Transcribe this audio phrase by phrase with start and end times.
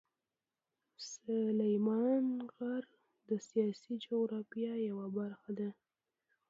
[1.11, 2.83] سلیمان غر
[3.29, 5.69] د سیاسي جغرافیه یوه برخه ده.